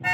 [0.00, 0.06] 欢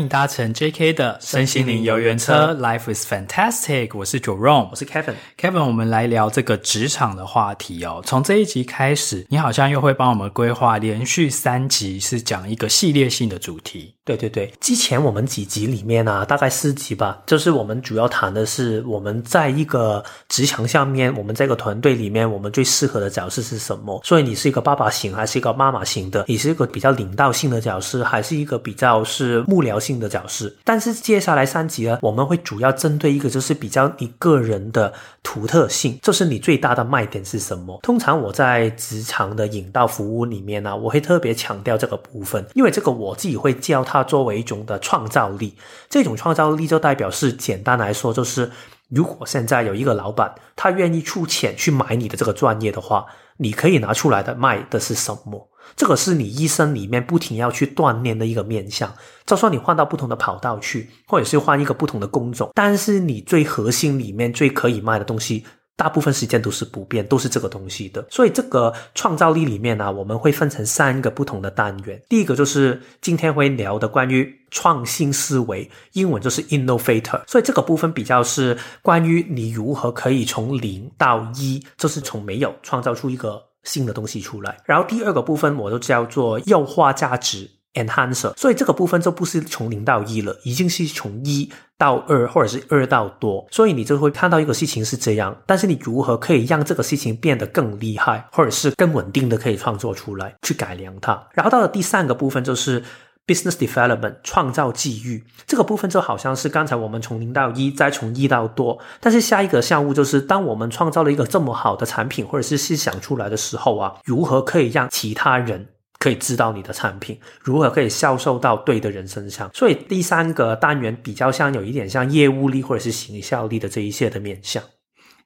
[0.00, 3.90] 迎搭乘 JK 的身心灵游园车，Life is fantastic。
[3.92, 5.14] 我是 Jerome，我是 Kevin。
[5.36, 8.00] Kevin，我们来聊这个职场的话题哦。
[8.06, 13.96] 从这一集开始，你好像又会帮我们规划连续三集，是讲一个系列性的主题。
[14.02, 24.00] 对对对，之前我们几集里面啊，大概四集吧，就是我们主要谈的是我们在一个职场下面，我们这个团队里面，我们最适合的角色是什么。
[24.02, 26.24] 所以你是一个爸爸型，还是一个妈妈型的？
[26.26, 30.50] 你是一个比较领导性的角色，还是一个比较是幕僚性的角色？
[30.64, 34.92] 但是接下来三集呢，我们会主要针对一个就是比较你个人的
[35.22, 37.78] 独特性，就是你最大的卖点是什么？
[37.82, 45.56] 通常我在职场的引导服务里面呢、我会特别强调这个部分，因为这个我自己会教它作为一种的创造力。
[45.88, 48.52] 这种创造力就代表是简单来说，就是
[48.88, 53.06] 如果现在有一个老板，他愿意出钱去买你的这个专业的话，
[53.38, 55.48] 你可以拿出来的卖的是什么？
[55.74, 58.92] 这个是你一生里面不停要去锻炼的一个面向。
[59.26, 65.44] 就算你换到不同的跑道去，或者是换一个不同的工种，但是你最核心里面最可以卖的东西，
[65.80, 68.04] 大部分时间都是不变，都是这个东西的。
[68.10, 71.98] 所以这个创造力里面呢，我们会分成三个不同的单元。
[72.06, 77.22] 第一个就是今天会聊的关于创新思维，英文就是 innovator。
[77.26, 83.42] 所以这个部分比较是关于你如何可以从零到一，就是从没有创造出一个。
[83.62, 101.28] 新的东西出来，然后第二个部分我都叫做优化价值 enhancer，所以这个部分就不是从零到一了，已经是从一到二或者是二到多，所以你就会看到一个事情是这样，但是你如何可以让这个事情变得更厉害，或者是更稳定的可以创作出来，去改良它。
[101.32, 102.82] 然后到了第三个部分就是。
[103.26, 115.68] Business development 创造机遇，这个部分就好像是刚才我们从零到一，再从一到多，但是下一个项目就是当我们创造了一个这么好的产品或者是思想出来的时候啊，如何可以让其他人
[116.00, 119.50] 可以知道你的产品，如何可以销售到对的人身上？
[119.54, 124.60] 所以第三个单元比较像有一点像业务力或者是行销力的这一些的面向。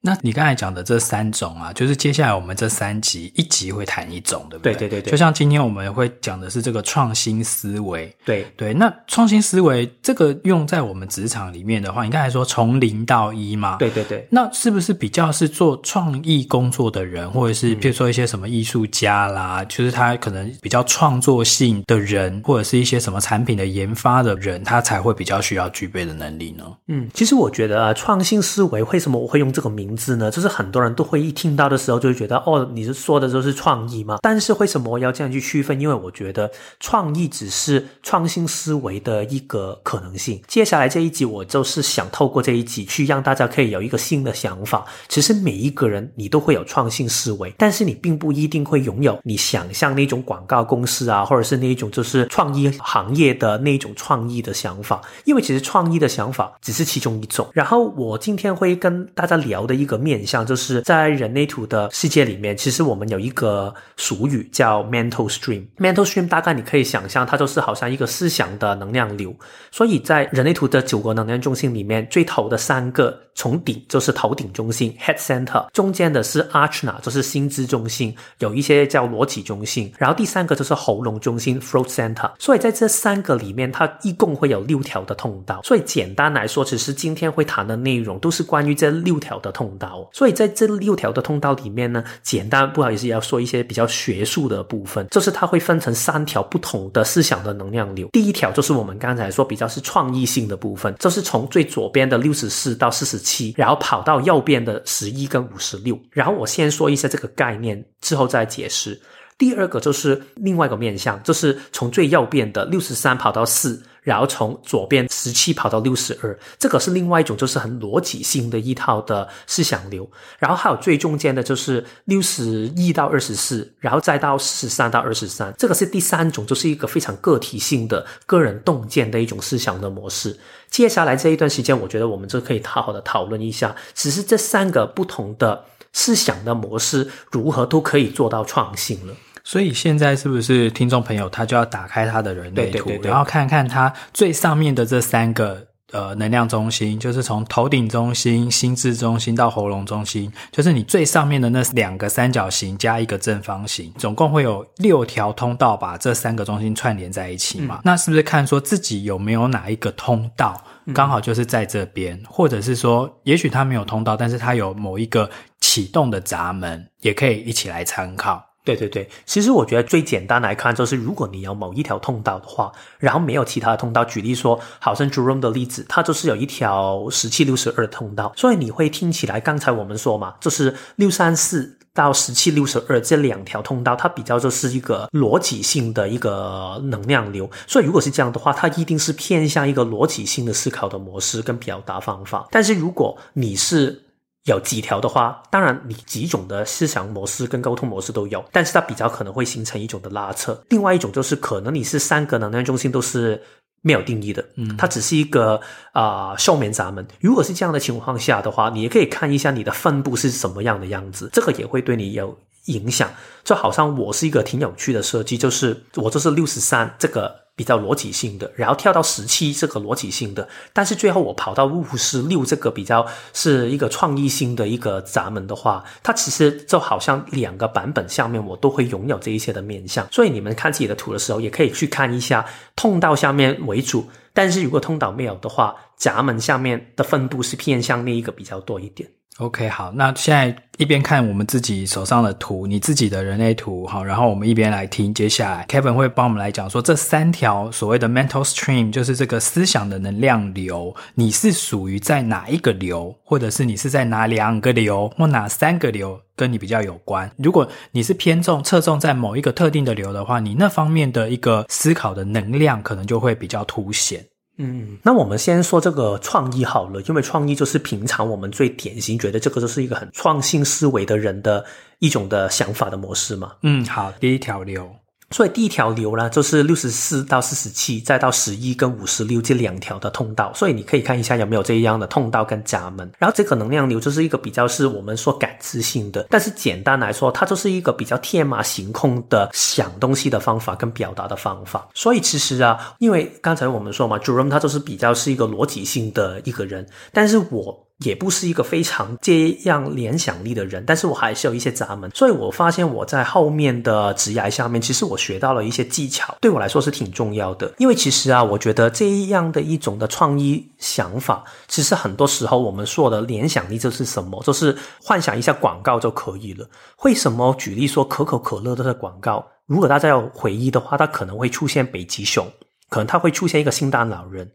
[0.06, 4.74] 那你刚才讲的这三种啊，就是接下来我们这三集一集会谈一种，对不对？
[4.74, 5.10] 对对对对。
[5.10, 8.14] 就像今天我们会讲的是这个创新思维。
[8.22, 8.74] 对对。
[8.74, 13.78] 那创新思维这个用在我们职场里面的话，你刚才说从零到一嘛？
[13.78, 14.28] 对对对。
[14.30, 26.64] 那是不是比较是做创意工作的人，或者是比如说一些什么艺术家啦，嗯、就是他可能比较创作性的人，或者是一些什么产品的研发的人，他才会比较需要具备的能力呢？
[26.88, 34.18] 嗯，其实我觉得啊，创新思维为什么我会用这个名字呢，就是很多人都会一听到的时候就会觉得，哦，你是说的就是创意吗？
[34.22, 35.80] 但是为什么要这样去区分？
[35.80, 36.50] 因为我觉得
[36.80, 40.40] 创意只是创新思维的一个可能性。
[40.46, 44.84] 接下来这一集，我就是想透过这一集去让大家可以有一个新的想法。
[45.08, 55.00] 其实每一个人你都会有创新思维，但是你并不一定会拥有你想象那种广告公司啊，或者是那种就是创意行业的那种创意的想法。
[55.24, 57.46] 因为其实创意的想法只是其中一种。
[57.52, 60.24] 然后我今天会跟大家聊的一一个面。
[60.24, 65.64] 向就是在人类图的世界里面，其实我们有一个俗语叫 mental stream。
[65.76, 69.34] mental stream 大概你可以想象，它就是好像一个思想的能量流。
[69.70, 82.30] 所以在人类图的九个能量中心里面，最头的三个从顶就是头顶中心 head center，中间的是 archna，就是心智中心，有一些叫逻辑中心，然后第三个就是喉咙中心 throat center。
[82.38, 85.60] 所以在这三个里面，它一共会有六条的通道。
[85.64, 90.08] 所以简单来说，其实今天会谈的内容都是关于这六条的通道。
[90.12, 98.08] 所以在这六条的通道里面呢，简单不好意思要说一些比较学术的部分，就是它会分成三条不同的思想的能量流。
[98.12, 105.98] 第一条就是我们刚才说比较是创意性的部分，就是从最左边的六十四到四十七，然后跑到右边的十一跟五十六。
[106.10, 109.00] 然后我先说一下这个概念，之后再解释。
[109.36, 113.82] 第二个就是另外一个面向，就是从最右边的六十三跑到四。
[114.04, 120.08] 然后从左边十七跑到六十二，这个是另外一种，就是很逻辑性的一套的思想流。
[120.38, 130.38] 然后还有最中间的，就是六十一到二十四，然后再到十三到二十三，这个是第三种，就是一个非常个体性的个人洞见的一种思想的模式。
[130.68, 135.64] 接下来这一段时间，我觉得我们就可以好好的讨论一下，只是这三个不同的
[135.94, 139.14] 思想的模式如何都可以做到创新了。
[139.44, 157.76] 所以现在是不是听众朋友他就要打开他的人类图，对对对对，然后看看他最上面的这三个呃能量中心，就是从头顶中心、心智中心到喉咙中心，就是你最上面的那两个三角形加一个正方形，总共会有六条通道把这三个中心串联在一起嘛？
[157.76, 160.60] 嗯、那是不是看说自己有没有哪一个通道？
[160.94, 165.30] 刚好就是在这边，嗯、或者是说，也许它没有通道，但是它有某一个
[165.60, 168.42] 启动的闸门，也可以一起来参考。
[168.64, 194.02] 对对对，其实我觉得最简单来看，就是如果你有某一条通道的话，然后没有其他通道，举例说，好像 Jerome 的例子，它就是有一条十七六十二通道，所以你会听起来，刚才我们说嘛，就是六三四到十七六十二这两条通道，它比较就是一个逻辑性的一个能量流，所以如果是这样的话，它一定是偏向一个逻辑性的思考的模式跟表达方法，但是如果你是
[194.44, 200.58] 有几条的话，当然你几种的思想模式跟沟通模式都有，但是它比较可能会形成一种的拉扯。
[200.68, 203.42] 另外一种就是可能你是三个能量中心都是
[203.80, 205.60] 没有定义的，嗯，它只是一个
[205.92, 207.06] 啊、呃、休眠闸门。
[207.20, 213.10] 如果是这样的情况下的话，你也可以看一下你的分布是什么样的样子，这个也会对你有影响。
[213.44, 217.43] 就好像我是一个挺有趣的设计，就是我就是六十三这个。
[217.56, 239.08] 比较逻辑性的，然后跳到十七这个逻辑性的，但是最后我跑到五十六这个比较是一个创意性的一个闸门的话，它其实就好像两个版本下面我都会拥有这一些的面向，所以你们看自己的图的时候，也可以去看一下通道下面为主，但是如果通道没有的话，闸门下面的分布是偏向那一个比较多一点。
[239.38, 257.28] OK，好，那现在一边看我们自己手上的图，你自己的人类图，好，然后我们一边来听，接下来 Kevin 会帮我们来讲说这三条所谓的 mental stream，就是这个思想的能量流，你是属于在哪一个流，或者是你是在哪两个流，或哪三个流跟你比较有关？
[257.36, 264.24] 如果你是偏重侧重在某一个特定的流的话，你那方面的一个思考的能量可能就会比较凸显。
[264.56, 271.64] 嗯，那我们先说这个创意好了，因为创意就是平常我们最典型觉得这个就是一个很创新思维的人的
[271.98, 273.52] 一种的想法的模式嘛。
[273.62, 274.88] 嗯，好，第一条流。
[275.30, 280.52] 所以第一条流呢，就是六十四到四十七，再到十一跟五十六这两条的通道。
[280.54, 283.10] 所以你可以看一下有没有这样的通道跟闸门。
[283.18, 291.88] 然后这个能量流就是一个比较是我们说感知性的，但是简单来说，它就是一个比较天马行空的想东西的方法跟表达的方法。
[291.94, 297.84] 所以其实啊，因为刚才我们说嘛，Jerome 他就是比较是一个逻辑性的一个人，但是我。
[297.98, 307.72] 也不是一个非常这样联想力的人，但是我还是有一些闸门，所以我发现我在后面的职涯下面，其实我学到了一些技巧，对我来说是挺重要的。
[307.78, 316.68] 因为其实啊，我觉得这样的一种的创意想法，其实很多时候我们说的联想力就是什么，就是幻想一下广告就可以了。
[317.04, 322.44] 为什么举例说可口可乐的广告，如果大家有回忆的话，它可能会出现北极熊，
[322.88, 324.50] 可能它会出现一个圣诞老人，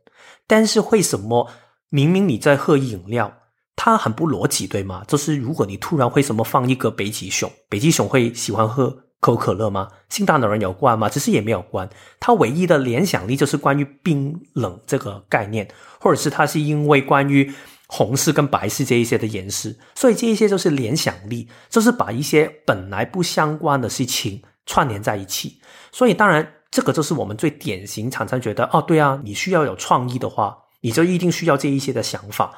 [0.46, 1.50] 但是为什么？
[1.90, 3.34] 明明你在喝饮料，
[3.76, 5.04] 它很不逻辑，对吗？
[5.08, 8.90] 就是如果你突然为什么放一个北极熊，北极熊会喜欢喝
[9.20, 9.88] 可口可乐吗？
[10.10, 11.10] 圣诞老人有关吗？
[11.10, 11.90] 其实也没有关。
[12.20, 15.68] 它唯一的联想力就是关于冰冷这个概念，
[16.00, 17.52] 或者是它是因为关于
[17.88, 25.60] 红色跟白色这一些的颜色，所以这一些就是联想力，就是把一些本来不相关的事情串联在一起。
[25.92, 30.56] 所以当然，这个就是我们最典型常常觉得，哦，对啊，你需要有创意的话。
[30.82, 32.54] 你就一定需要这一些的想法，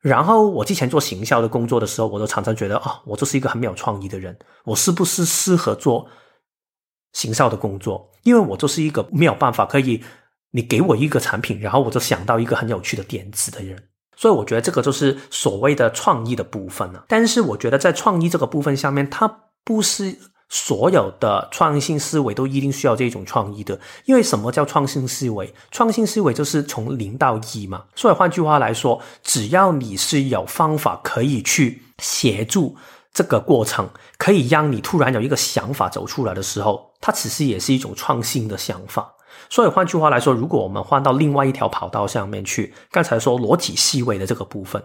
[0.00, 6.08] 然后我之前做行销的工作的时候，我都常常觉得啊、我就是一个很没有创意的人，我是不是适合做
[7.12, 8.10] 行销的工作？
[8.22, 10.02] 因为我就是一个没有办法可以，
[10.50, 13.82] 你给我一个产品，然后我就想到一个很有趣的点子的人，
[14.16, 17.04] 所以我觉得这个就是所谓的创意的部分了。
[17.08, 19.28] 但是我觉得在创意这个部分下面，它
[19.64, 20.18] 不是。
[20.56, 25.52] 所有的创新思维都一定需要这种创意的，因为什么叫创新思维？
[25.72, 27.82] 创新思维就是从零到一嘛。
[27.96, 32.76] 所以换句话来说，只要你是有方法可以去协助
[33.12, 39.12] 这个过程，可以让你突然有一个想法走出来的时候，它其实也是一种创新的想法。
[39.50, 44.80] 所以换句话来说，如果我们换到另外一条跑道上面去，刚才说逻辑思维的这个部分。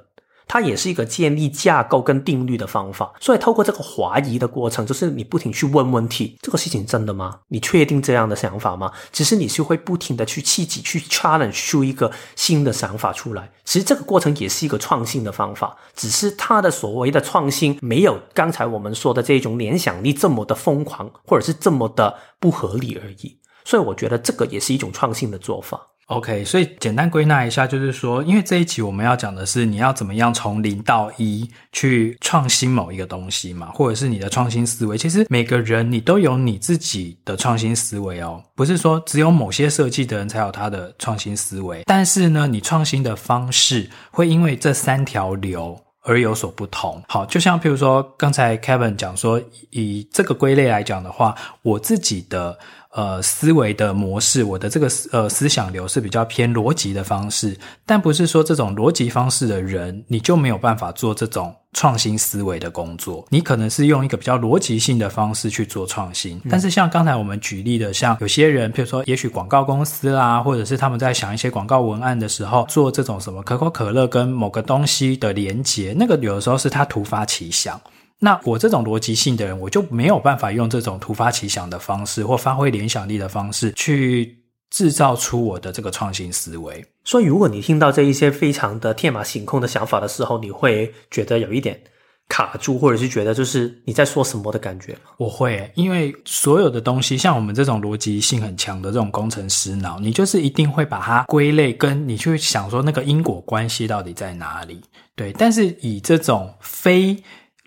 [0.50, 7.40] 它也是一个建立架构跟定律的方法，所以透过这个怀疑的过程，就是你不停去问问题，这个事情真的吗？
[7.50, 8.92] 你确定这样的想法吗？
[9.12, 13.52] 其实你是会不停的去刺激、去 challenge 出一个新的想法出来。
[13.64, 23.38] 其实这个过程也是一个创新的方法，只是它的所谓的创新没有刚才我们说的这种联想力这么的疯狂，或者是这么的不合理而已。
[23.64, 25.80] 所以我觉得这个也是一种创新的做法。
[26.10, 34.98] OK，所以简单归纳一下，就是说，因为这一集我们要讲的是你要怎么样从零到一去创新某一个东西嘛，或者是你的创新思维。
[34.98, 41.84] 其实每个人你都有你自己的创新思维哦，不是说只有某些设计的人才有他的创新思维。
[41.86, 47.00] 但是呢，你创新的方式会因为这三条流而有所不同。
[47.08, 49.40] 好，就像譬如说刚才 Kevin 讲说，
[49.70, 52.58] 以这个归类来讲的话，我自己的。
[52.92, 63.26] 呃思维的模式，我的这个呃思想流是比较偏逻辑的方式，但不是说这种逻辑方式的人，你就没有办法做这种创新思维的工作。
[63.30, 77.80] 你可能是用一个比较逻辑性的方式去做创新，但是像刚才我们举例的，像有些人，譬如说，也许广告公司啦，或者是他们在想一些广告文案的时候，做这种什么可口可乐跟某个东西的连接，那个有的时候是他突发奇想。
[78.20, 84.38] 那我这种逻辑性的人，我就没有办法用这种突发奇想的方式，或发挥联想力的方式，去
[84.70, 86.86] 制造出我的这个创新思维。
[87.06, 91.80] 所以，如果你听到这一些非常的天马行空的想法的时候，你会觉得有一点
[92.28, 94.96] 卡住，或者是觉得就是你在说什么的感觉？
[95.18, 104.82] 我会，因为所有的东西，像我们这种逻辑性很强的这种工程师脑，你就是一定会把它归类，跟你去想说那个因果关系到底在哪里。
[105.16, 107.18] 对，但是以这种非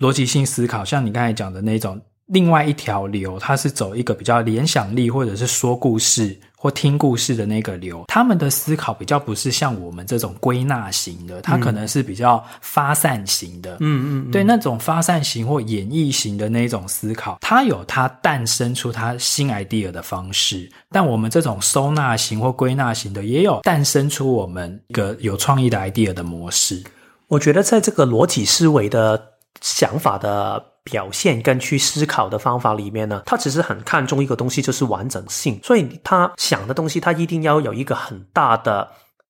[0.02, 8.06] 逻辑性思考，像你刚才讲的那种，另外一条流，它是走一个比较联想力，或者是说故事或听故事的那个流。
[8.08, 13.74] 他们的思考比较不是像我们这种归纳型的，它可能是比较发散型的。
[13.74, 20.68] 嗯嗯，嗯，对，那种发散型或演绎型的那种思考，它有它诞生出它新 idea 的方式。
[20.90, 26.82] 但我们这种收纳型或归纳型的，也有诞生出我们一个有创意的 idea 的模式。
[27.28, 29.30] 我觉得在这个逻辑思维的。
[29.60, 35.60] 想法的表现跟去思考的方法里面呢，他其实很看重一个东西，就是完整性。
[35.62, 38.88] 所以他想的东西，他一定要有一个很大的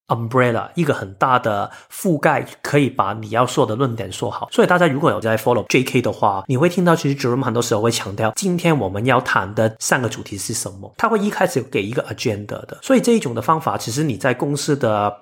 [0.09, 4.49] umbrella，一个很大的覆盖，可以把你要说的论点说好。
[4.51, 10.95] 所以大家如果有在 follow JK 的话，你会听到其实 Jerome 很多时候会强调，今天我们要谈的三个主题是什么？
[10.97, 12.79] 他会一开始给一个 agenda 的。
[12.81, 15.15] 所以这一种的方法，其实你在公司的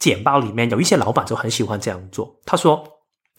[0.00, 2.34] 简报里面，有一些老板就很喜欢这样做。
[2.44, 2.82] 他说。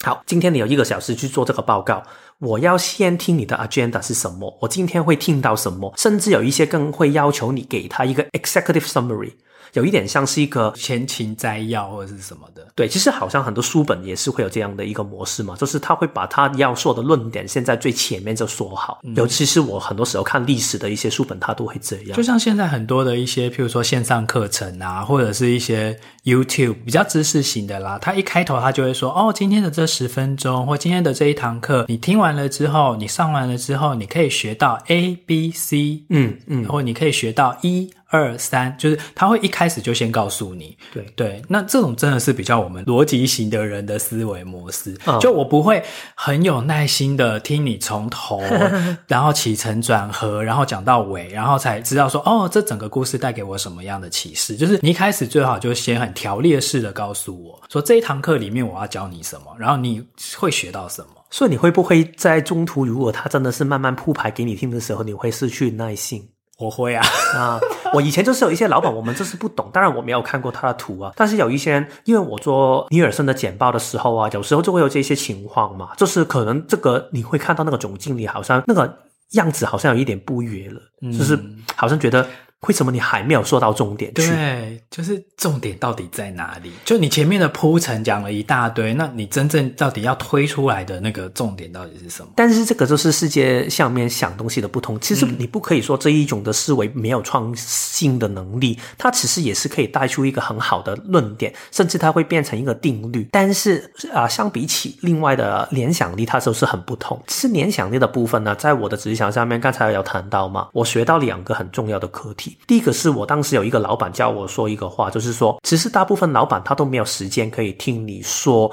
[0.04, 2.00] 好，今天你有一个小时去做这个报告，
[2.38, 9.32] 我要先听你的 agenda 是什么，我今天会听到什么，甚至有一些更会要求你给他一个 executive summary。
[9.74, 19.00] 有一点像是一个前情摘要或者是什么的，对，其实好像很多书本也是会有这样的一个模式嘛，就是他会把他要说的论点先在最前面就说好。
[19.14, 22.16] 尤其是我很多时候看历史的一些书本，他都会这样。
[22.16, 25.94] 就像现在很多的一些，譬如说线上课程啊，或者是一些
[26.34, 37.90] YouTube 比较知识型的啦，他一开头他就会说，哦，今天的这十分钟或今天的这一堂课，你听完了之后，你上完了之后，你可以学到 A、B、C，嗯嗯，或你可以学到一。
[38.10, 44.96] 二三，就是他会一开始就先告诉你，对对，那这种真的是比较我们逻辑型的人的思维模式。
[45.04, 45.82] 哦、就我不会
[46.14, 48.40] 很有耐心的听你从头，
[49.06, 54.56] 然后起承转合，然后讲到尾，然后才知道说，哦，这整个故事带给我什么样的启示。
[54.56, 60.04] 就是你一开始最好就先很条列式的告诉我说，这一堂课里面我要教你什么，然后你
[60.36, 61.08] 会学到什么。
[61.30, 66.26] 所以你会不会在中途，如果他真的是慢慢铺排给你听的时候，你会失去耐性？
[66.58, 67.06] 我会啊
[67.36, 67.60] 啊！
[67.94, 69.70] 我以前就是有一些老板，我们就是不懂。
[69.72, 78.98] 当然我没有看过他的图啊，但是有一些人，因为我做尼尔森的简报的时候啊，有时候就会有这些情况嘛，就是可能这个你会看到那个总经理好像那个
[79.32, 81.38] 样子好像有一点不悦了，嗯、就是
[81.76, 82.26] 好像觉得。
[82.66, 84.26] 为什么你还没有说到重点去？
[84.26, 86.72] 对，就是重点到底在哪里？
[86.84, 92.28] 就你前面的铺陈讲了一大堆，那你真正到底要推出来的那个重点到底是什么？
[92.34, 94.98] 但是这个就是世界上面想东西的不同。
[94.98, 103.28] 其实你不可以说这一种的思维没有创新的能力，它其实也是可以带出一个很好的论点，甚至它会变成一个定律。
[103.30, 107.22] 但是啊，相比起另外的联想力，它就是很不同。
[107.28, 112.47] 其实联想力的部分呢，在我的职场上面，刚才有谈到嘛，我学到两个很重要的课题。
[112.66, 118.70] 第一个是我当时有一个老板教我说一个话，就是说，其实大部分老板他都没有时间可以听你说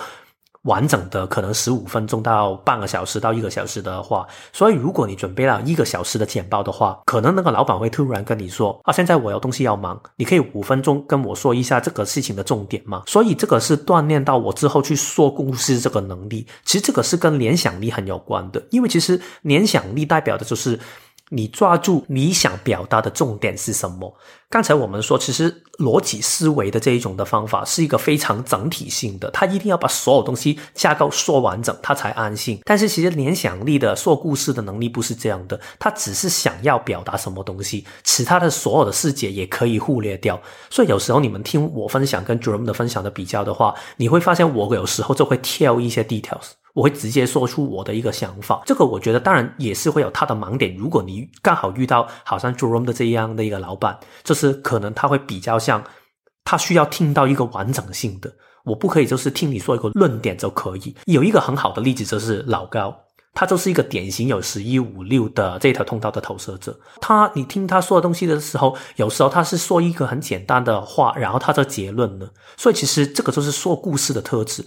[0.63, 4.25] 完整的，可能十五分钟到半个小时到一个小时的话。
[4.51, 16.47] 所以，如果你准备了一个小时的简报的话，可能那个老板会突然跟你说：“啊，现在我有东西要忙，你可以五分钟跟我说一下这个事情的重点吗？”所以，这个是锻炼到我之后去说故事这个能力。
[16.63, 20.79] 其实，这个是跟联想力很有关的，因为其实联想力代表的就是。
[21.29, 24.15] 你抓住你想表达的重点是什么？
[24.49, 32.59] 刚才我们说，其实逻辑思维的这一种的方法是一个非常整体性的，他一定要把所有东西架构说完整，他才安心。
[32.63, 40.39] 但是其实联想力的说故事的能力不是这样的，他只是想要表达什么东西，其他的所有的细节也可以忽略掉。
[40.69, 46.51] 所以有时候你们听我分享跟 Jerome 的分享的比较的话，你会发现我有时候就会挑一些 details。
[46.75, 50.75] 我会直接说出我的一个想法，这个我觉得当然也是会有他的盲点。
[50.75, 55.81] 如果你刚好遇到好像 Jerome 的这样的一个老板，就是可能他会比较像，
[56.43, 58.31] 他需要听到一个完整性的，
[58.65, 60.93] 我不可以就是听你说一个论点就可以。
[61.05, 62.93] 有一个很好的例子就是老高。
[63.37, 66.79] 他就是一个典型有十一五六的这条通道的投射者。
[67.01, 72.29] 他，你听他说的东西的时候，有时候他是说一个很简单的话，然后他的结论呢。
[72.55, 74.65] 所以其实这个就是说故事的特质。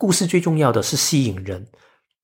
[0.00, 1.66] 故事最重要的是吸引人，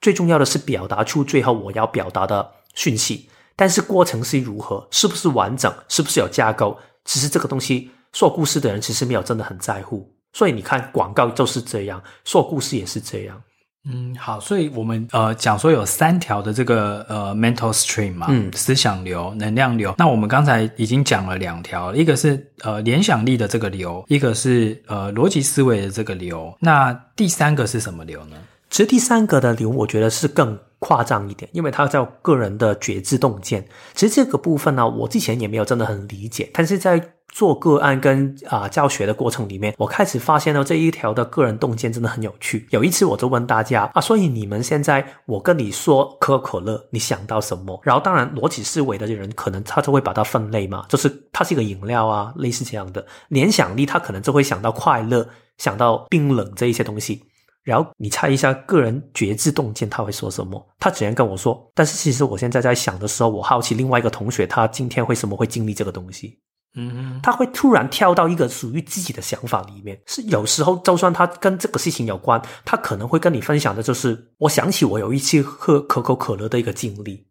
[0.01, 3.29] 最重要的是表达出最后我要表达的讯息。
[3.55, 6.79] 但是过程是如何，是不是完整，是不是有架构？
[7.05, 10.11] 其实这个东西说故事的人其实没有真的很在乎。
[10.33, 13.43] 所以你看广告就是这样，说故事也是这样。
[13.89, 19.95] 嗯，好，所以我们呃讲说有三条的这个呃 mental stream 嘛，嗯，思想流、能量流。
[19.99, 26.53] 那我们刚才已经讲了两条，一个是呃联想力的这个流，一个是呃逻辑思维的这个流。
[26.59, 28.37] 那第三个是什么流呢？
[28.69, 33.67] 其实第三个的流，我觉得是更夸张一点，因为它叫个人的觉知洞见。
[33.95, 42.67] 其实这个部分呢，我之前也没有真的很理解，但是在做个案跟啊、教学的过程里面，我开始发现了这一条的个人洞见真的很有趣。
[42.71, 47.79] 有一次我就问大家啊，所以你们现在我跟你说可口可乐，你想到什么？
[47.83, 53.05] 然后当然逻辑思维的人可能他就会把它分类嘛，就是它是一个饮料啊，类似这样的。
[53.29, 55.29] 联想力他可能就会想到快乐，
[55.59, 57.25] 想到冰冷这一些东西。
[57.67, 60.65] 然后你猜一下个人觉知洞见他会说什么？
[60.79, 66.39] 他只能跟我说，但是其实我现在在想的时候，我好奇另外一个同学他今天为什么会经历这个东西。
[66.77, 77.27] 嗯哼，他会突然跳到一个属于自己的想法里面，是有时候就算他跟这个事情有关，他可能会跟你分享的就是，我想起我有一次喝可口可乐的一个经历。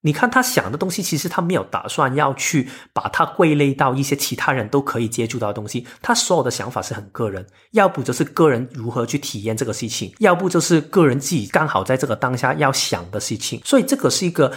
[0.00, 14.52] 你看他想的东西，其实他没有打算要去把它归类到一些其他人都可以接触到的东西，他所有的想法是很个人，要不就是个人如何去体验这个事情，要不就是个人自己刚好在这个当下要想的事情，所以这个是一个。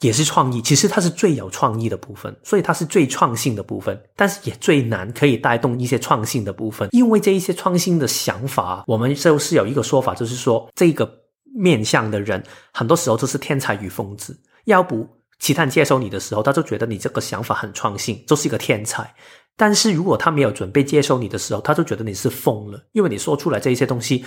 [0.00, 11.10] 也是创意，其实它是最有创意的部分，所以它是最创新的部分，但是也最难可以带动一些创新的部分，因为这一些创新的想法，我们就是有一个说法，就是说这个
[11.54, 12.42] 面向的人，
[12.72, 15.08] 很多时候都是天才与疯子，要不
[15.38, 19.14] 其他人接受你的时候，他就觉得你这个想法很创新，就是一个天才，
[19.56, 24.24] 但是如果他没有准备接受你的时候，他就觉得你是疯了，因为你说出来这一些东西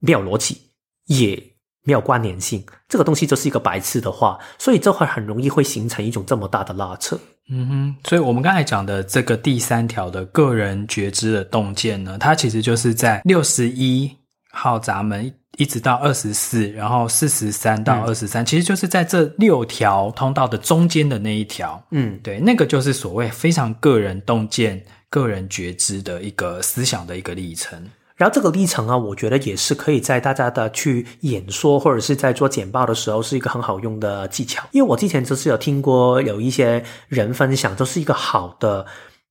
[0.00, 0.60] 没有逻辑，
[1.06, 1.52] 也。
[1.84, 7.18] 没有关联性，这个东西就是一个白痴的话，所以这会很容易会形成一种这么大的拉扯。
[7.50, 14.08] 嗯哼，所以我们刚才讲的这个第三条的个人觉知的洞见呢，它其实就是在六十一
[14.52, 21.82] 号闸门一直到二十四，然后四十三到二十三，其实就是在这六条通道的中间的那一条。
[21.90, 27.78] 嗯，对，那个就是所谓非常个人洞见、个人觉知的一个思想的一个历程。
[28.16, 34.62] 然后这个历程啊，我觉得也是可以在大家的去演说或者是在做简报的时候是一个很好用的技巧。
[34.70, 38.86] 因为我之前就是有听过有一些人分享，就是一个好的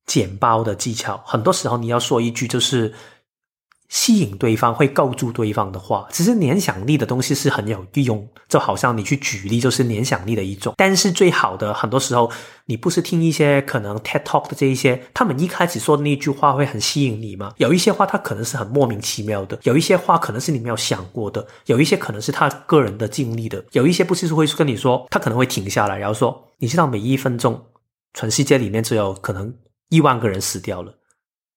[0.06, 1.20] 简报的技巧。
[1.26, 2.94] 很多时候你要说一句就是。
[3.92, 10.72] 吸引对方会构筑对方的话，其实联想力的东西是很有用，就好像你去举例就是联想力的一种。
[10.78, 12.32] 但是最好的很多时候，
[12.64, 17.52] 你不是听一些可能 TED Talk 的这一些，他们一开始说的那句话会很吸引你吗？
[17.58, 27.62] 有一些话他可能是很莫名其妙的，有一些话可能是你没有想过的，有一些可能是他个人的经历的，有一些不是会跟你说，他可能会停下来，然后说，你知道每一分钟
[28.14, 29.54] 全世界里面只有可能
[29.90, 30.94] 一万个人死掉了，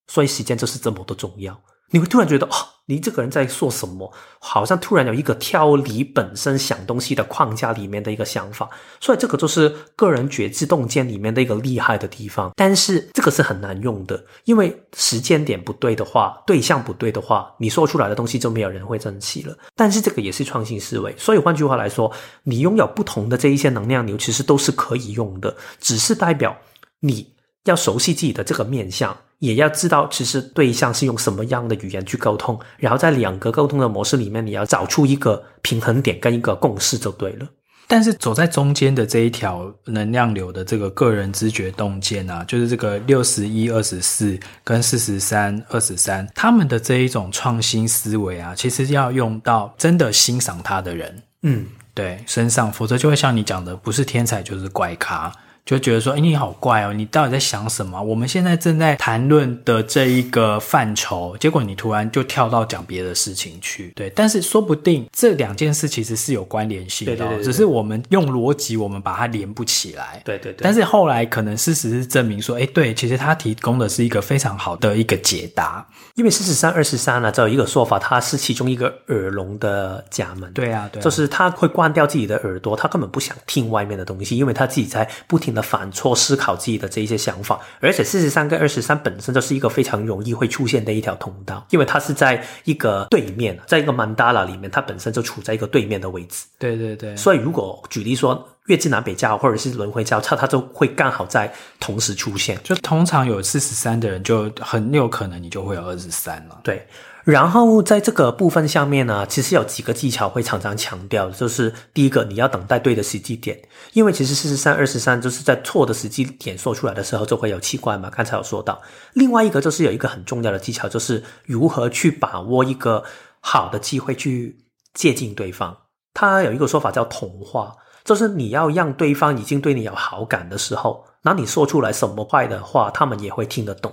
[0.08, 1.58] 所以时间就是这么的重要。
[1.95, 2.51] 你会突然觉得，哦，
[2.88, 4.12] 你这个人在说什么？
[4.39, 12.51] 好像突然有一个跳离本身想东西的框架里面的一个想法，所以这个就是个人觉知洞见里面的一个厉害的地方。
[12.58, 19.58] 但是这个是很难用的，因为时间点不对的话，对象不对的话，你说出来的东西就没有人会珍惜了。
[19.73, 22.12] 但是这个也是创新思维，所以换句话来说，
[22.43, 26.58] 你拥有不同的这一些能量流，其实都是可以用的，只是代表
[26.99, 29.15] 你要熟悉自己的这个面相。
[29.39, 37.48] 也要知道，其实对象是用什么样的语言去沟通，然后在两个沟通的模式里面，你要找出一个平衡点跟一个共识就对了。
[37.88, 55.32] 但是走在中间的这一条能量流的这个个人知觉洞见啊，就是这个六十一、二十四跟四十三、二十三，他们的这一种创新思维啊，其实要用到真的欣赏他的人，嗯，对身上，否则就会像你讲的，不是天才就是怪咖。
[55.65, 57.99] 就觉得说，哎，你好怪哦，你到底在想什么？
[57.99, 64.08] 我们现在正在谈论的这一个范畴，结果你突然就跳到讲别的事情去，对。
[64.12, 70.60] 但是说不定这两件事其实是有关联性的，对对对对，只是我们用逻辑，我们把它连不起来，对对对。
[70.62, 87.60] 但是后来可能事实是证明说，哎，对，其实他提供的是一个非常好的一个解答，因为四十三、二十三呢，只有一个说法，它是其中一个耳聋的家门，对啊，对啊，就是他会关掉自己的耳朵，他根本不想听外面的东西，因为他自己在不停的反错思考自己的这一些想法。
[87.80, 96.46] 而且四十三跟二十三本身就是一个非常容易会出现的一条通道，因为它是在一个对面，在一个曼达拉里面，它本身就处在一个对面的位置。
[96.60, 97.15] 对对对。
[97.15, 102.60] 所以如果举例说月至南北交或者是轮回交叉，它就会刚好在同时出现。
[102.63, 106.60] 就通常有四十三的人，就很有可能你就会有二十三了。
[106.63, 106.86] 对。
[107.25, 113.59] 然后在这个部分下面呢，其实有几个技巧会常常强调，就是第一个，你要等待对的时机点，
[113.93, 118.11] 因为其实四十三、二十三就是在错的时机点说出来的时候就会有奇怪嘛。
[118.15, 118.79] 刚才有说到，
[119.13, 123.03] 另外一个就是有一个很重要的技巧，就是如何去把握一个
[123.39, 124.55] 好的机会去
[124.93, 125.75] 接近对方。
[126.13, 133.91] 他有一个说法叫同化，就是你要让对方已经对你有好感的时候，那你说出来什么坏的话，他们也会听得懂。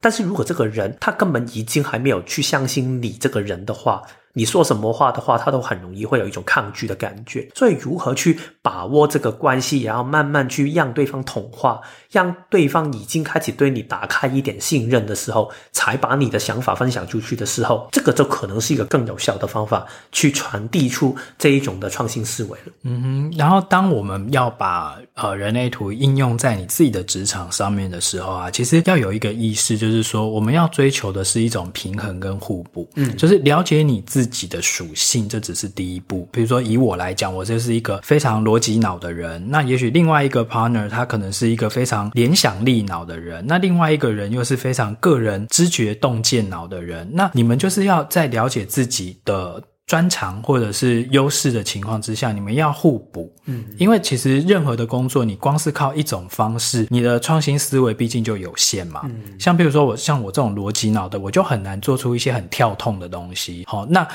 [0.00, 7.48] 但是如果这个人他根本已经还没有去相信你这个人的话，你说什么话的话，他都很容易会有一种抗拒的感觉。
[7.54, 11.80] 所以，如何去把握这个关系，然后慢慢去让对方同化，
[12.12, 22.72] 让对方已经开始对你打开一点信任的时候，才把你的想法分享出去的时候，这个就可能是一个更有效的方法，去传递出这一种的创新思维了。
[22.84, 23.34] 嗯哼。
[23.36, 32.88] 然后，当我们要把呃人类图应用在你自己的职场上面的时候啊，其实要有一个意识，就是说我们要追求的是一种平衡跟互补。
[32.94, 34.19] 嗯，就是了解你自。
[34.20, 36.28] 自己的属性，这只是第一步。
[36.30, 39.42] 比如说，以我来讲，我就是一个非常逻辑脑的人。
[39.48, 43.42] 那也许另外一个 partner，他可能是一个非常联想力脑的人。
[43.46, 47.08] 那另外一个人又是非常个人知觉洞见脑的人。
[47.14, 53.34] 那你们就是要在了解自己的专长或者是优势的情况之下，你们要互补。
[53.46, 59.00] 嗯，因为其实任何的工作，你光是靠一种方式，你的创新思维毕竟就有限嘛。
[59.06, 63.64] 嗯，像比如说我像我这种逻辑脑的，我就很难做出一些很跳痛的东西。
[63.66, 64.06] 好，那。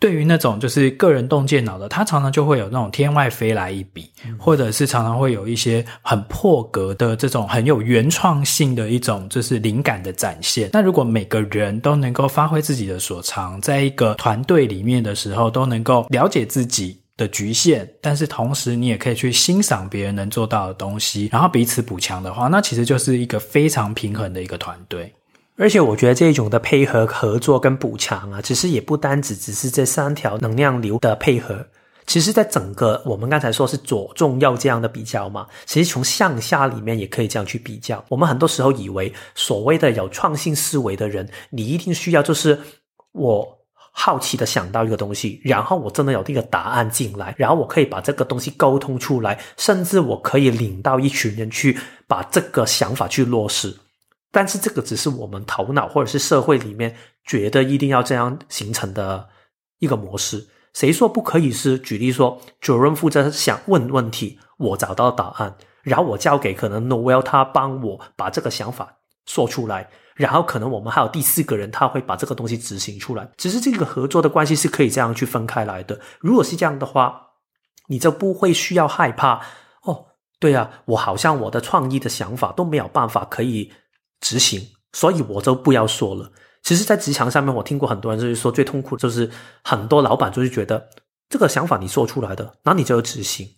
[0.00, 10.70] 对于那种就是个人洞见脑的，他常常就会有那种天外飞来一笔，或者是常常会有一些很破格的这种很有原创性的一种就是灵感的展现。
[10.72, 25.12] 那如果每个人都能够发挥自己的所长，在一个团队里面的时候，都能够了解自己的局限，但是同时你也可以去欣赏别人能做到的东西，然后彼此补强的话，那其实就是一个非常平衡的一个团队。
[25.60, 31.66] 而且我觉得这种的配合、合作跟补强啊，其实也不单只只是这三条能量流的配合。
[32.06, 38.02] 其实，在整个我们刚才说是左重右这样的比较嘛，其实从向下里面也可以这样去比较。
[38.08, 42.58] 我们很多时候以为所谓的有创新思维的人，你一定需要就是
[43.12, 43.46] 我
[43.92, 53.76] 好奇的想到一个东西，然后我真的有这个答案进来，然后我可以把这个东西沟通出来，甚至我可以领到一群人去把这个想法去落实。
[54.32, 59.28] 但是这个只是我们头脑或者是社会里面觉得一定要这样形成的
[59.78, 60.48] 一个模式。
[60.72, 61.76] 谁说不可以是？
[61.80, 73.28] 举例说，主任负责想问问题，我找到答案，然后我交给可能 Noel 他帮我把这个想法说出来，然后可能我们还有第四个人他会把这个东西执行出来。
[73.36, 75.98] 只是这个合作的关系是可以这样去分开来的。
[76.20, 77.20] 如果是这样的话，
[77.88, 79.40] 你就不会需要害怕
[79.82, 80.06] 哦。
[80.38, 83.72] 对啊，我好像我的创意的想法都没有办法可以。
[84.20, 84.60] 执行，
[84.92, 86.30] 所以我就不要说了。
[86.62, 89.30] 其实，在职场上面，我听过很多人就是说，最痛苦就是
[89.64, 90.88] 很多老板就是觉得
[91.28, 93.48] 这个想法你说出来的，那你就要执行，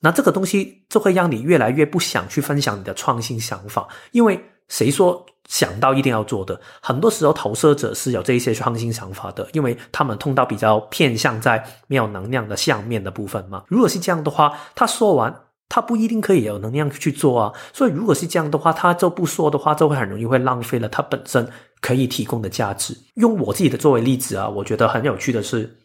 [0.00, 6.58] 那这个东西就会让你越来越不想去分享你的创新想法，因为谁说想到一定要做的？
[6.80, 13.64] 很多时候，投射者是有这一些创新想法的，因为他们通道比较偏向在没有能量的下面的部分嘛。
[13.68, 15.42] 如果是这样的话，他说完。
[15.68, 21.46] 他不一定可以有能量去做啊，所以如果是这样的话，他就不说的话，就会很容易会浪费了他本身
[21.80, 22.96] 可以提供的价值。
[23.16, 25.76] 用我自己的作为例子啊，我觉得很有趣的是，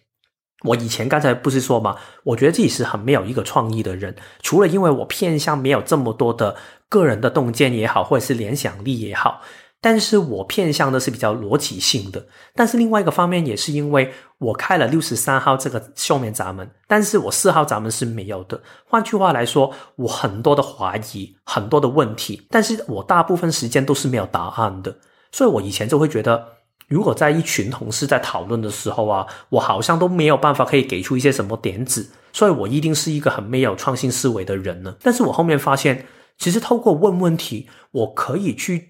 [0.64, 1.98] 我以前刚才不是说嘛？
[2.24, 6.56] 我觉得自己是很没有一个创意的人，除了因为我偏向没有这么多的
[6.88, 9.42] 个人的洞见也好，或者是联想力也好。
[9.84, 18.62] 但是我偏向的是比较逻辑性的，但是另外一个方面也是因为我开了六十三号这个休眠闸门，但是我四号闸门是没有的。
[18.88, 24.96] 换句话来说，我很多的怀疑，很多的问题，但是我大部分时间都是没有答案的。
[25.34, 26.48] 所以我以前就会觉得，
[26.88, 34.96] 如果在一群同事在讨论的时候啊，我好像都没有办法可以给出一些什么点子，所以我一定是一个很没有创新思维的人呢。
[35.02, 36.06] 但是我后面发现，
[36.38, 38.88] 其实透过问问题，我可以去。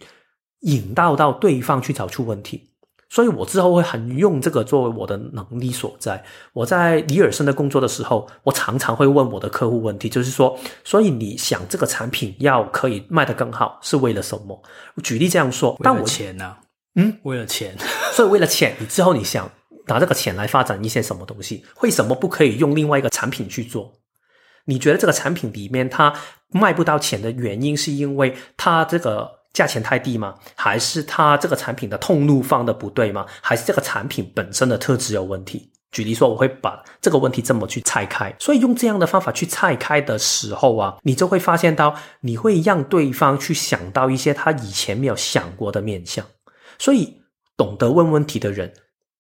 [0.64, 2.70] 引导到对方去找出问题，
[3.10, 6.24] 所以我之后会很用这个作为我的能力所在。
[6.54, 14.62] 我在李尔森的工作的时候，我常常会问我的客户问题，就是说，所以你想这个产品要可以卖得更好，是为了什么？
[15.04, 16.58] 举例这样说，但我钱呢？
[16.96, 17.76] 嗯，为了钱。
[18.14, 19.52] 所以为了钱，你之后你想
[19.88, 21.66] 拿这个钱来发展一些什么东西？
[21.82, 23.94] 为什么不可以用另外一个产品去做？
[24.66, 26.14] 你觉得这个产品里面它
[26.52, 30.36] 卖不到钱的原因，是因为它这个价钱太低吗？
[30.56, 33.26] 还是它这个产品的通路放的不对吗？
[33.40, 35.70] 还是这个产品本身的特质有问题？
[35.92, 46.26] 举例说，我会把这个问题这么去拆开，所以用这样的方法去拆开的时候啊，你就会发现到，你会让对方去想到一些他以前没有想过的面向，
[46.80, 47.22] 所以
[47.56, 48.74] 懂得问问题的人，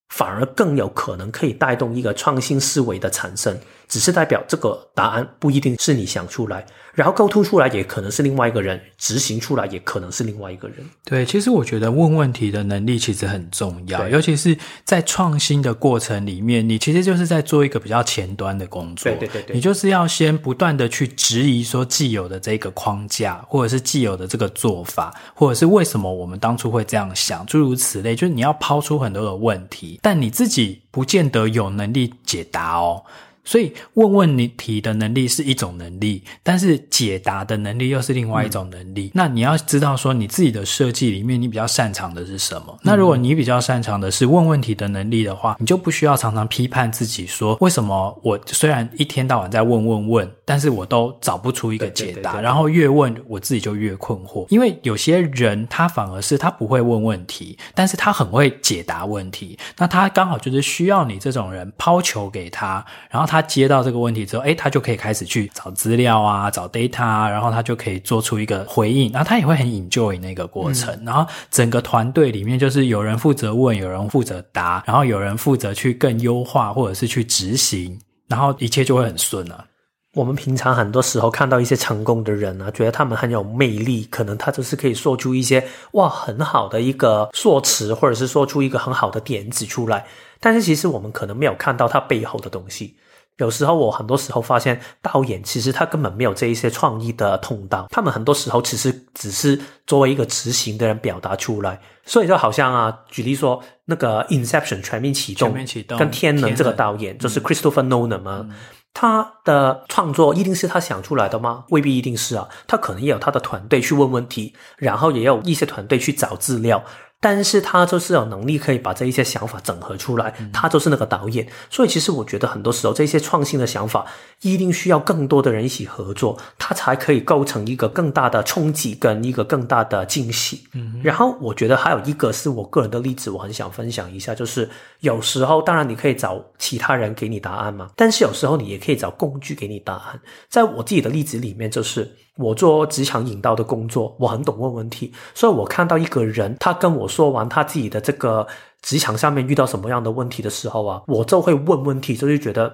[0.09, 3.55] 反而更有可能可以带动一个创新思维的产生。
[3.87, 10.77] 只是代表这个答案不一定是你想出来，然后沟通出来也可能是另外一个人，执行出来也可能是另外一个人。
[11.05, 19.11] 对，其实我觉得问问题的能力其实很重要，尤其是在创新的过程里面，你其实就是在做一个比较前端的工作。
[19.11, 33.03] 对对对对，你就是要先不断的去质疑说既有的这个框架，或者是既有的这个做法，或者是为什么我们当初会这样想，诸如此类，就是你要抛出很多的问题，但你自己不见得有能力解答哦。
[33.45, 39.07] 所以问问你题的能力是一种能力，但是解答的能力又是另外一种能力。
[39.07, 42.65] 嗯、那你要知道说你自己的设计里面你比较擅长的是什么？
[42.69, 54.45] 嗯、那如果你比较擅长的是问问题的能力的话，你就不需要常常批判自己说，为什么我虽然一天到晚在问问问，但是我都找不出一个解答，对对对对，然后越问我自己就越困惑。
[54.49, 59.57] 因为有些人他反而是他不会问问题，但是他很会解答问题。
[59.77, 63.32] 那他刚好就是需要你这种人抛球给他，然后他。
[63.33, 70.93] 他接到这个问题之后，哎，他就可以开始去找资料啊，找 data 啊，然后他就可以做出一个回应，然后他也会很 enjoy 那个过程。
[70.97, 79.65] 嗯、然后整个团队里面就是有人负责问，有人负责答，然后有人负责去更优化或者是去执行，然后一切就会很顺了、啊。
[80.13, 90.05] 我们平常很多时候看到一些成功的人啊，觉得他们很有魅力，可能他就是可以说出一些哇很好的一个说辞，或者是说出一个很好的点子出来，
[90.39, 92.95] 但是其实我们可能没有看到他背后的东西。
[93.37, 101.79] 有时候我很多时候发现，导演其实他根本没有这一些创意的通道，他们很多时候其实只是作为一个执行的人表达出来。
[102.05, 108.55] 所以就好像啊，举例说那个《Inception》全面启动，全面启动跟天能这个导演就是 Christopher Nolan 嘛，嗯，
[108.93, 111.63] 他的创作一定是他想出来的吗？
[111.69, 116.83] 未必一定是啊，他可能也有他的团队去问问题，然后也有一些团队去找资料。
[117.23, 121.47] 但是他就是有能力可以把这一些想法整合出来，他就是那个导演。
[121.69, 124.05] 所以其实我觉得很多时候这些创新的想法
[124.41, 130.67] 一定需要更多的人一起合作，它才可以构成一个更大的冲击跟一个更大的惊喜。
[130.73, 140.19] 嗯，然后我觉得还有一个是我个人的例子，我很想分享一下，就是有时候当然你可以找其他人给你答案嘛，但是有时候你也可以找工具给你答案。
[140.49, 142.13] 在我自己的例子里面，就是。
[142.37, 148.47] 我做职场引导的工作，我很懂问问题，所以我看到一个人，他跟我说完他自己的这个
[148.81, 152.73] 职场上面遇到什么样的问题的时候啊，我就会问问题，就是觉得，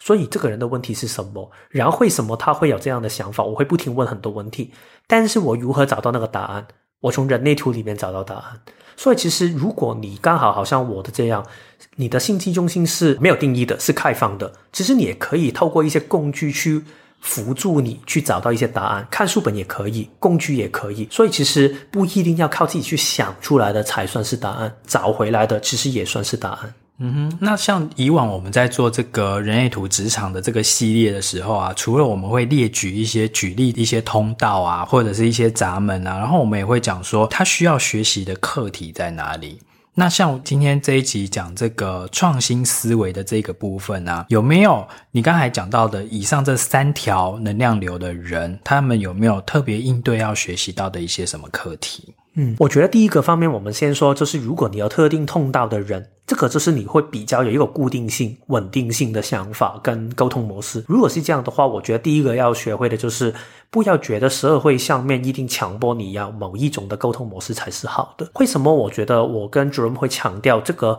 [0.00, 1.48] 所以这个人的问题是什么？
[1.70, 3.44] 然后为什么他会有这样的想法？
[3.44, 4.72] 我会不停问很多问题，
[5.06, 6.66] 但是我如何找到那个答案？
[7.02, 8.60] 我从人类图里面找到答案。
[8.96, 11.46] 所以其实如果你刚好好像我的这样，
[11.94, 16.82] 你的信息中心是没有定义的，是开放的，其实你也可以透过一些工具去。
[17.20, 26.74] 辅助你去找到一些答案，看书本也可以，工具也可以，所以其实不一定要靠自己去想出来的才算是答案，找回来的其实也算是答案。
[27.00, 39.60] 嗯哼，那像以往我们在做这个人类图职场的这个系列的时候啊，除了我们会列举一些举例一些通道啊，或者是一些闸门啊，然后我们也会讲说他需要学习的课题在哪里。
[39.98, 52.14] 那像今天这一集讲这个创新思维的这个部分呢、啊，有没有你刚才讲到的以上这三条能量流的人，他们有没有特别应对要学习到的一些什么课题？
[52.34, 60.84] 嗯，我觉得第一个方面，我们先说，就是如果你有特定痛到的人，这个就是你会比较有一个固定性、稳定性的想法跟沟通模式。
[60.86, 63.34] 如果是这样的话，我觉得第一个要学会的就是
[63.70, 68.30] 不要觉得社会上面一定强迫你要某一种的沟通模式才是好的。
[68.34, 68.70] 为什么？
[68.70, 70.98] 我觉得我跟 Jerome 会强调这个，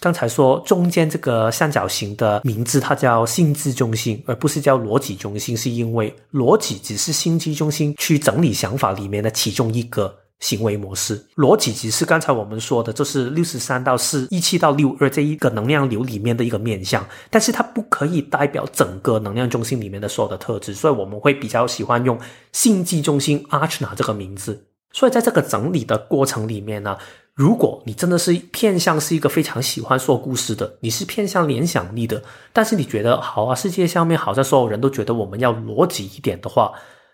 [0.00, 10.14] 刚才说中间这个三角形的名字，它叫心智中心，而不是叫逻辑中心，是因为逻辑只是心智中心去整理想法里面的其中一个。
[10.44, 22.20] 行为模式，逻辑只是刚才我们说的，就是六十三到四一七到六二这一个能量流里面的一个面向，但是它不可以代表整个能量中心里面的所有的特质，所以我们会比较喜欢用
[22.52, 24.66] 星际中心 Ajna 这个名字。
[24.92, 26.98] 所以在这个整理的过程里面呢，
[27.32, 36.70] 如果你真的是偏向是一个非常喜欢说故事的，你是偏向联想力的，但是你觉得好啊，世界上面好像所有人都觉得我们要逻辑一点的话，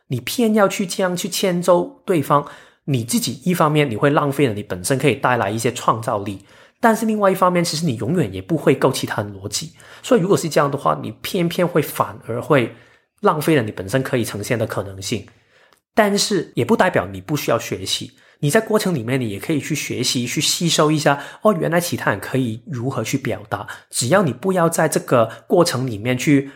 [0.08, 2.44] 你偏要去这样去迁就对方。
[2.90, 6.44] 你自己一方面你会浪费了你本身可以带来一些创造力，
[6.80, 9.72] 但是另外一方面，其实你永远也不会够其他的逻辑。
[10.02, 12.74] 所以如果是这样的话，你偏偏会反而会
[13.20, 15.24] 浪费了你本身可以呈现的可能性。
[15.94, 21.22] 但是也不代表你不需要学习，你在过程里面你也可以去学习、去吸收一下。
[21.42, 26.50] 哦，原来其他人可以如何去表达，只要你不要在这个过程里面去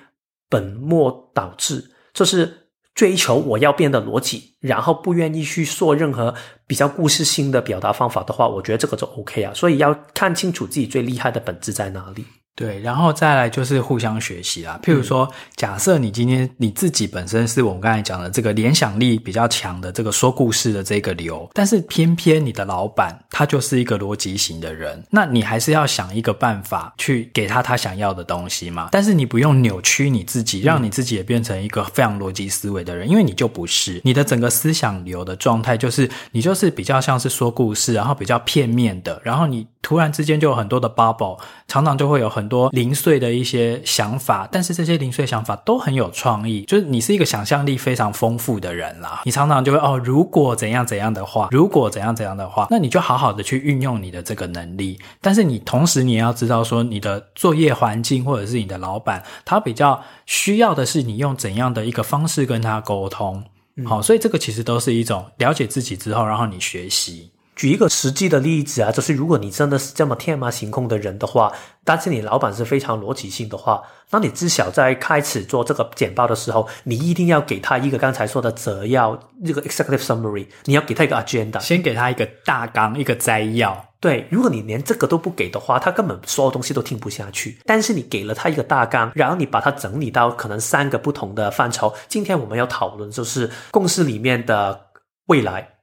[0.49, 2.64] 本末倒置，就是
[2.95, 6.35] 追求我要变的逻辑，然后不愿意去说任何
[6.67, 9.53] 比较故事性的表达方法的话，我觉得这个就 OK 啊。
[9.53, 12.25] 所以要看清楚自己最厉害的本质在哪里。
[12.57, 14.79] 对，然后再来就是互相学习啦。
[14.81, 28.91] 譬如说，假设你今天你自己本身是我们刚才讲的这个联想力比较强的这个说故事的这个流，但是偏偏你的老板他就是一个逻辑型的人，那你还是要想一个办法去给他他想要的东西嘛。
[28.93, 42.44] 但是你不用扭曲你自己，让你自己也变成一个非常逻辑思维的人，因为你就不是，你的整个思想流的状态就是你就是比较像是说故事，然后比较片面的，然后你突然之间就有很多的 bubble，常常就会有很。
[42.45, 49.23] 很多零碎的一些想法，但是这些零碎想法都很有创意，就是你是一个想象力非常丰富的人啦。
[49.25, 55.01] 你常常就会哦，如果怎样怎样的话，如果怎样怎样的话，那你就好好的去运用你的这个能力。
[55.23, 63.43] 但是你同时你也要知道说，你的作业环境或者是你的老板，他比较需要的是你用怎样的一个方式跟他沟通。
[63.87, 67.31] 好，所以这个其实都是一种了解自己之后，然后你学习。
[67.57, 71.53] 举一个实际的例子啊，就是如果你真的是这么天马行空的人的话，
[71.85, 83.85] 但是你老板是非常逻辑性的话，那你至少在开始做这个简报的时候，你一定要给他一个刚才说的摘要，这个 executive summary，你要给他一个 agenda，先给他一个大纲，一个摘要。
[84.01, 87.59] 对，如果你连这个都不给的话，他根本所有东西都听不下去。
[87.65, 91.95] 但是你给了他一个大纲，然后你把它整理到可能三个不同的范畴。
[92.09, 94.79] 今天我们要讨论就是公司里面的
[95.27, 95.74] 未来。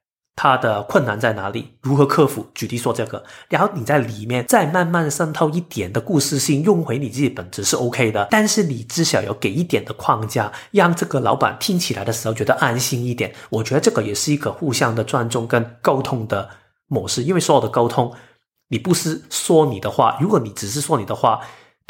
[0.41, 1.71] 他的困难在哪里？
[1.81, 2.47] 如何克服？
[2.55, 8.27] 举例说这个，然后你在里面再慢慢渗透一点的故事性，用回你自己本质是 OK 的。
[8.31, 13.31] 但是你至少要给一点的框架，让这个老板听起来的时候觉得安心一点。
[13.51, 16.49] 我觉得这个也是一个互相的尊重跟沟通的
[16.87, 18.11] 模式，因为所有的沟通，
[18.69, 21.39] 你不是说你的话，如果你只是说你的话。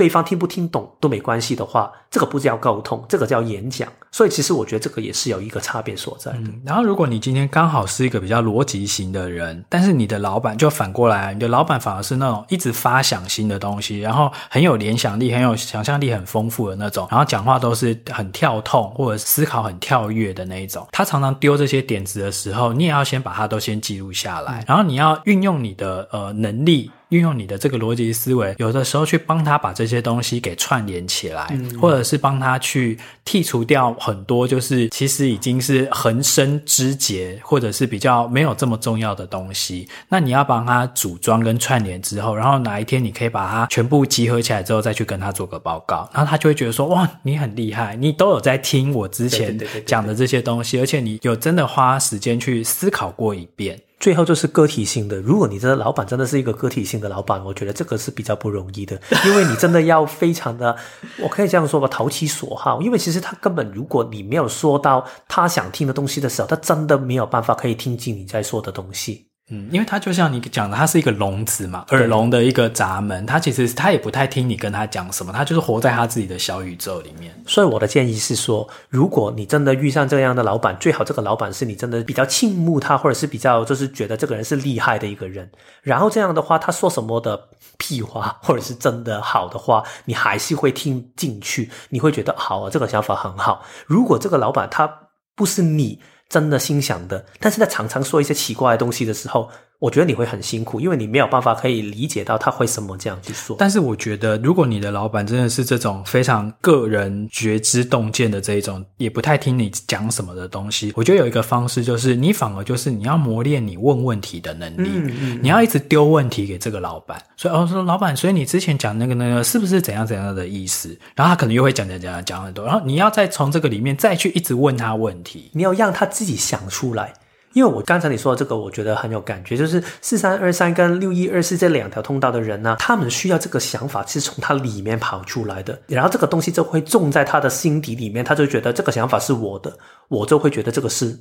[0.02, 3.88] 对方听不听懂都没关系的话，这个不叫沟通，这个叫演讲。
[4.12, 6.40] 所以其实我觉得这个也是有一个差别所在的。
[6.40, 20.88] 嗯，然后如果你今天刚好是一个比较逻辑型的人，但是你的老板就反过来，你的老板反而是那种一直发想新的东西，然后很有联想力、很有想象力很丰富的那种，然后讲话都是很跳痛或者思考很跳跃的那一种。
[20.92, 26.90] 他常常丢这些点子的时候，你也要先把它都先记录下来，然后你要运用你的呃能力。
[27.12, 39.88] 运用你的这个逻辑思维，有的时候去帮他把这些东西给串联起来，嗯、或者是帮他去剔除掉很多，就是其实已经是横生枝节，或者是比较没有这么重要的东西。
[40.08, 53.78] 那你要帮他组装跟串联之后，然后哪一天你可以把它全部集合起来之后，再去跟他做个报告，然后他就会觉得说：哇，你很厉害，你都有在听我之前讲的这些东西，而且你有真的花时间去思考过一遍。
[54.02, 55.16] 最后就是个体性的。
[55.18, 60.76] 如果你的老板真的是一个个体性的老板，我觉得这个是比较不容易的，因为你真的要非常的，
[61.22, 62.82] 我可以这样说吧，投其所好。
[62.82, 69.31] 因为其实他根本，如果你没有说到他想听的东西的时候，他真的没有办法可以听进你在说的东西。
[69.52, 77.34] 嗯，因为他就像你讲的，他是一个笼子嘛，耳聋的一个闸门，他其实他也不太听你跟他讲什么，他就是活在他自己的小宇宙里面。
[77.46, 85.52] 所以我的建议是说，如果你真的遇上这样的老板，最好这个老板是你真的比较倾慕他，或者是比较就是觉得这个人是厉害的一个人。
[85.84, 87.38] 然后这样的话，他说什么的
[87.78, 93.64] 屁话，或者是真的好的话，你还是会听进去，你会觉得好啊，这个想法很好。
[93.86, 94.90] 如果这个老板他
[95.36, 96.00] 不是你
[96.32, 99.50] 真的心想的，但是他常常说一些奇怪的东西的时候，
[99.82, 103.56] 我觉得你会很辛苦，因为你没有办法可以理解到他为什么这样去说。
[103.58, 117.20] 但是我觉得，如果你的老板真的是这种非常个人觉知洞见的这一种，也不太听你讲什么的东西，我觉得有一个方式就是，你反而就是你要磨练你问问题的能力，嗯嗯嗯，你要一直丢问题给这个老板。
[117.36, 120.96] 所以我说，老板，所以你之前讲那个那个是不是怎样怎样的意思？
[121.16, 127.12] 然后他可能又会讲讲讲讲很多，然后你要再从这个里面再去一直问他问题，你要让他自己想出来。
[127.54, 141.20] 因为我刚才你说的这个，我觉得很有感觉，就是四三二三跟六一二四这两条通道的人呢，他们需要这个想法是从他里面跑出来的，然后这个东西就会种在他的心底里面，他就觉得这个想法是我的，我就会觉得这个是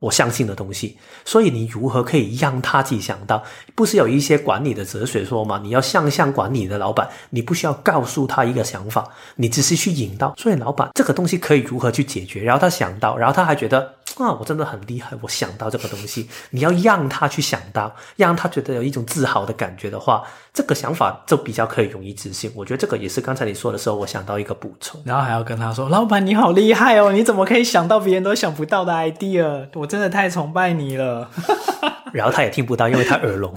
[0.00, 0.98] 我相信的东西。
[1.24, 3.42] 所以你如何可以让他自己想到？
[3.76, 5.60] 不是有一些管理的哲学说吗？
[5.62, 10.34] 你要向上管理的老板，你不需要告诉他一个想法，你只是去引导。
[10.36, 12.42] 所以老板这个东西可以如何去解决？
[12.42, 13.94] 然后他想到，然后他还觉得。
[14.16, 16.28] 啊，我真的很厉害，我想到这个东西。
[16.50, 22.50] 你要让他去想到，让他觉得有一种自豪的感觉的话，这个想法就比较可以容易执行。
[22.54, 25.02] 我觉得这个也是刚才你说的时候，我想到一个补充。
[25.04, 29.68] 然后还要跟他说：“老板你好厉害哦，你怎么可以想到别人都想不到的 idea？
[29.74, 31.28] 我真的太崇拜你了。
[32.14, 33.52] ”然后他也听不到，因为他耳聋。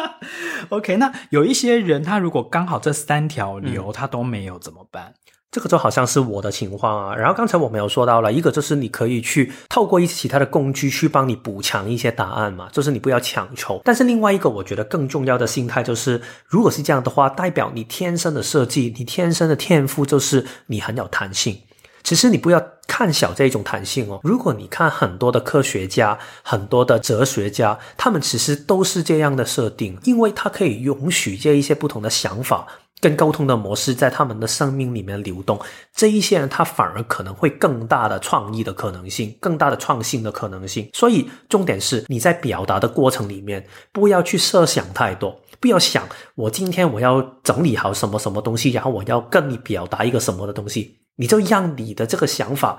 [0.68, 5.14] OK，那有一些人，他如果刚好这三条流他都没有怎么办？
[5.56, 7.16] 这个就好像是我的情况啊。
[7.16, 13.80] 然后刚才我们有说到了，一个就是你可以去透过一些其他的工具去帮你补强一些答案嘛，就是你不要强求。
[13.82, 21.58] 但是另外一个，我觉得更重要的心态就是，如果是这样的话，代表你天生的设计，你天生的天赋就是你很有弹性。
[22.02, 24.20] 其实你不要看小这一种弹性哦。
[24.22, 32.66] 如果你看很多的科学家、很多的哲学家，他们其实都是这样的设定，因为他可以允许这一些不同的想法
[33.00, 35.60] 跟沟通的模式在他们的生命里面流动。
[35.94, 40.88] 这一些人他反而可能会更大的创意的可能性，更大的创新的可能性。
[40.92, 50.98] 所以重点是你在表达的过程里面，不要去设想太多，不要想我今天我要整理好什么什么东西，然后我要跟你表达一个什么的东西。
[51.16, 52.78] 你就让你的这个想法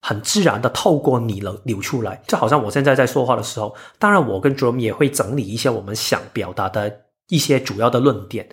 [0.00, 8.48] 很自然的透过你了流出来，就好像我现在在说话的时候，当然我跟 Jerome 也会整理一些我们想表达的一些主要的论点，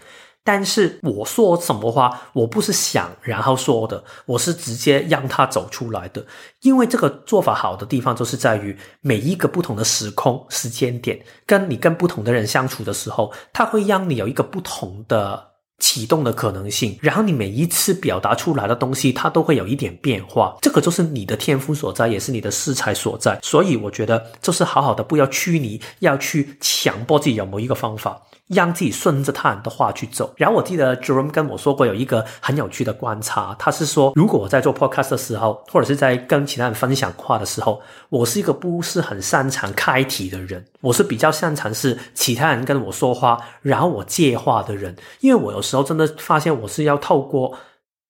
[0.51, 6.25] 但是我说什么话，我不是想然后说的，我是直接让他走出来的，
[6.61, 15.49] 因为这个做法好的地方就是在于每一个不同的时空时间点，跟你跟不同的人相处的时候，它会让你有一个不同的。
[15.81, 23.39] 启动的可能性，然后你每一次表达出来的东西，它都会有一点变化，这个就是你的天赋所在，也是你的色彩所在。
[23.41, 28.21] 所以我觉得，就是好好的，不要拘泥，要去强迫自己有某一个方法。
[28.49, 30.33] 让自己顺着他人的话去走。
[30.35, 37.79] 然后我记得 Jerome 跟我说过有一个很有趣的观察，他是说，如果我在做 podcast 的时候，或者是在跟其他人分享话的时候，
[38.09, 44.95] 我是一个不是很擅长开题的人，我是比较擅长是其他人跟我说话，然后我接话的人。
[45.19, 47.55] 因为我有时候真的发现我是要透过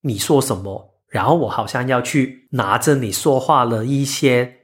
[0.01, 4.58] 你说什么，然后我好像要去拿着你说话的一些。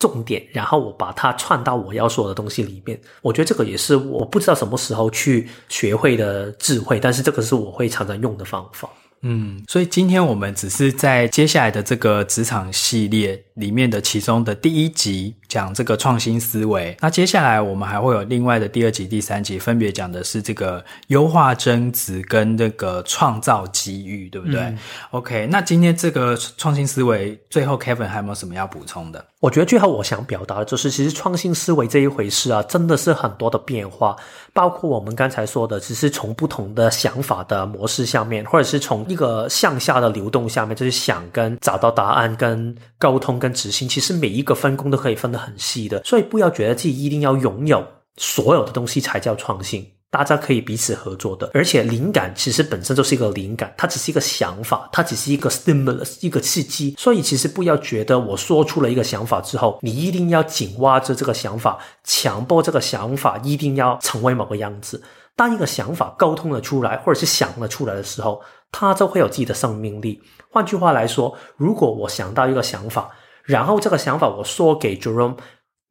[0.00, 3.00] 重点，然后我把它串到我要说的东西里面。
[3.22, 8.88] 我觉得这个也是我不知道什么时候去学会的智慧，但是这个是我会常常用的方法。
[9.22, 16.96] 嗯，所以今天我们只是在接下来的这个职场系列里面的其中的第一集讲这个创新思维。
[17.00, 24.60] 那接下来我们还会有另外的第二集、第三集，分别讲的是这个优化增值跟那个创造机遇，对不对？
[24.60, 24.78] 嗯
[25.10, 29.24] ，OK，那今天这个创新思维，最后 Kevin 还有没有什么要补充的？
[29.40, 34.14] 我觉得最后我想表达的就是，其实创新思维这一回事啊，真的是很多的变化，
[34.52, 47.86] 包括我们刚才说的，只是从不同的想法的模式下面，或者是从一个向下的流动下面，就是想跟找到答案、跟沟通、跟执行，其实每一个分工都可以分得很细的，所以不要觉得自己一定要拥有
[48.16, 49.86] 所有的东西才叫创新。
[50.12, 56.96] 大家可以彼此合作的，而且灵感其实本身就是一个灵感，它只是一个想法，它只是一个 stimulus，一个刺激。
[56.98, 65.00] 所以其实不要觉得我说出了一个想法之后，你一定要紧挖着这个想法，强迫这个想法一定要成为某个样子。
[65.36, 68.42] 当一个想法沟通了出来，或者是想了出来的时候，
[68.72, 70.20] 它就会有自己的生命力。
[70.50, 73.08] 换句话来说，如果我想到一个想法，
[73.50, 75.36] 然后这个想法我说给 Jerome。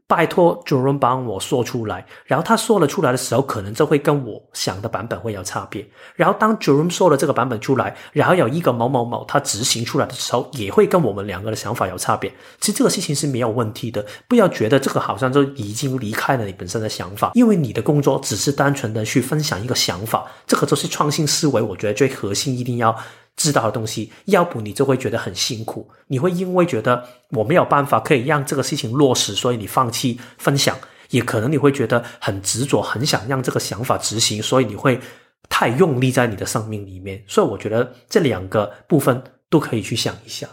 [0.10, 5.88] 拜托 Jerome 帮我说出来，然后他说了出来的时候，可能就会跟我想的版本会有差别。
[6.16, 12.34] 然后当 Jerome 说了这个版本出来，然后有一个某某某他执行出来的时候，也会跟我们两个的想法有差别。
[12.60, 21.62] 其实这个事情是没有问题的，不要觉得这个好像就已经离开了你本身的想法，因为你的工作只是单纯的去分享一个想法，这个就是创新思维。
[21.62, 22.96] 我觉得最核心一定要。
[23.40, 30.78] 知道的东西，要不你就会觉得很辛苦，你会因为觉得我没有办法可以让这个事情落实，所以你放弃分享，
[31.12, 35.00] 也可能你会觉得很执着，很想让这个想法执行，所以你会
[35.48, 37.24] 太用力在你的生命里面。
[37.26, 40.46] 所以我觉得这两个部分都可以去想一下。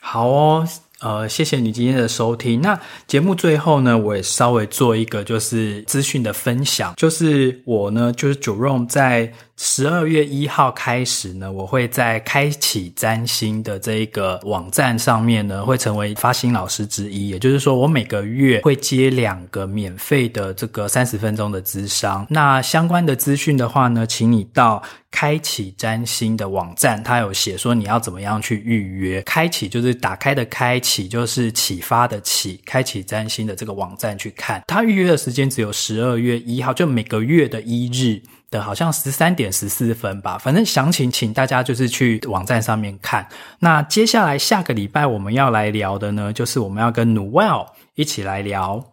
[0.00, 0.68] 好哦。
[1.00, 2.60] 呃，谢谢你今天的收听。
[2.60, 17.28] 那节目最后呢，我也稍微做一个就是资讯的分享，就是我呢，就是 Jerome 在十二月一号开始呢，我会在开启占星的这一个网站上面呢，会成为发星老师之一。
[17.30, 22.26] 也就是说，我每个月会接两个免费的这个三十分钟的咨商。
[22.28, 24.82] 那相关的资讯的话呢，请你到。
[25.12, 29.20] 开启占星的网站，它有写说你要怎么样去预约。
[29.22, 34.62] 开启就是打开的开，启就是启发的启，开启占星的这个网站去看。
[34.66, 38.20] 他预约的时间只有十二月一号，就每个月的一日
[38.50, 40.36] 的，好像十三点十四分吧。
[40.38, 43.26] 反正详情请大家就是去网站上面看。
[43.58, 48.92] 那接下来下个礼拜我们要来聊的呢，就是我们要跟 Noelle 一起来聊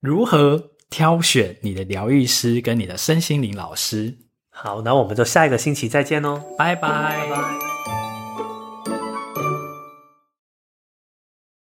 [0.00, 4.16] 如何挑选你的疗愈师跟你的身心灵老师。
[4.50, 6.88] 好，那我们就下一个星期再见喽，拜拜。
[6.88, 7.97] 拜拜。